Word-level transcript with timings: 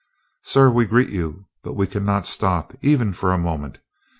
"Sir, 0.41 0.71
we 0.71 0.87
greet 0.87 1.09
you, 1.11 1.45
but 1.61 1.73
we 1.75 1.85
cannot 1.85 2.25
stop, 2.25 2.75
even 2.81 3.13
for 3.13 3.31
a 3.31 3.37
moment. 3.37 3.77